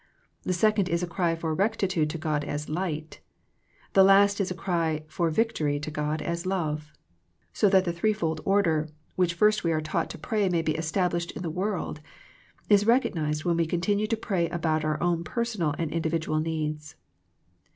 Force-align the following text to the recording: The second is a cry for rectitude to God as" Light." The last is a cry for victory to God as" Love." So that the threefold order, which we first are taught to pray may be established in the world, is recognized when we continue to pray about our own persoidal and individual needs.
The 0.41 0.53
second 0.53 0.89
is 0.89 1.03
a 1.03 1.07
cry 1.07 1.35
for 1.35 1.53
rectitude 1.53 2.09
to 2.09 2.17
God 2.17 2.43
as" 2.43 2.67
Light." 2.83 3.19
The 3.93 4.03
last 4.03 4.41
is 4.41 4.49
a 4.49 4.55
cry 4.55 5.03
for 5.07 5.29
victory 5.29 5.79
to 5.79 5.91
God 5.91 6.23
as" 6.23 6.43
Love." 6.47 6.91
So 7.53 7.69
that 7.69 7.85
the 7.85 7.93
threefold 7.93 8.41
order, 8.43 8.89
which 9.15 9.33
we 9.35 9.37
first 9.37 9.63
are 9.63 9.79
taught 9.79 10.09
to 10.09 10.17
pray 10.17 10.49
may 10.49 10.63
be 10.63 10.73
established 10.75 11.29
in 11.33 11.43
the 11.43 11.51
world, 11.51 12.01
is 12.67 12.87
recognized 12.87 13.45
when 13.45 13.57
we 13.57 13.67
continue 13.67 14.07
to 14.07 14.17
pray 14.17 14.49
about 14.49 14.83
our 14.83 14.99
own 15.03 15.23
persoidal 15.23 15.75
and 15.77 15.91
individual 15.91 16.39
needs. 16.39 16.95